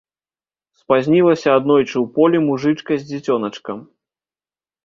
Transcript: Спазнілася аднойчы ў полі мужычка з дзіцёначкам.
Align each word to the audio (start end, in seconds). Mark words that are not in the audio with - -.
Спазнілася 0.79 1.49
аднойчы 1.57 1.93
ў 1.93 2.05
полі 2.15 2.37
мужычка 2.47 2.91
з 3.03 3.09
дзіцёначкам. 3.11 3.77